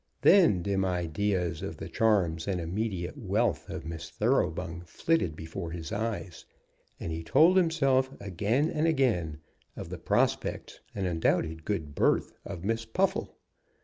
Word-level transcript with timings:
Then 0.23 0.63
dim 0.63 0.83
ideas 0.83 1.61
of 1.61 1.77
the 1.77 1.87
charms 1.87 2.47
and 2.47 2.59
immediate 2.59 3.15
wealth 3.19 3.69
of 3.69 3.85
Miss 3.85 4.09
Thoroughbung 4.09 4.81
flitted 4.83 5.35
before 5.35 5.69
his 5.69 5.91
eyes, 5.91 6.43
and 6.99 7.11
he 7.11 7.21
told 7.21 7.55
himself 7.55 8.09
again 8.19 8.71
and 8.71 8.87
again 8.87 9.41
of 9.77 9.89
the 9.89 9.99
prospects 9.99 10.79
and 10.95 11.05
undoubted 11.05 11.65
good 11.65 11.93
birth 11.93 12.33
of 12.43 12.63
Miss 12.63 12.83
Puffle. 12.83 13.37